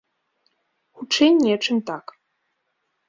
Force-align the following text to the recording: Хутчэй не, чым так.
Хутчэй 0.97 1.31
не, 1.43 1.55
чым 1.67 1.77
так. 1.91 2.05